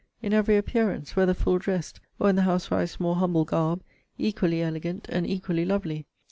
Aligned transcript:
In 0.19 0.33
every 0.33 0.57
appearance, 0.57 1.15
whether 1.15 1.35
full 1.35 1.59
dressed, 1.59 1.99
or 2.17 2.27
in 2.27 2.35
the 2.35 2.41
housewife's 2.41 2.99
more 2.99 3.17
humble 3.17 3.45
garb, 3.45 3.83
equally 4.17 4.63
elegant, 4.63 5.05
and 5.09 5.27
equally 5.27 5.63
lovely! 5.63 6.07